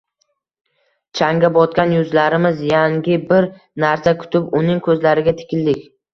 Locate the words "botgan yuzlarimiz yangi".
1.57-3.19